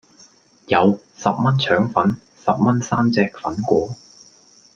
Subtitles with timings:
[0.65, 3.95] 有,十蚊腸粉,十蚊三隻粉果